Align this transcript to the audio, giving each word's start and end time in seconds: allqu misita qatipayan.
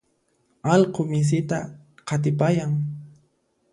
allqu 0.73 1.01
misita 1.11 1.59
qatipayan. 2.07 2.71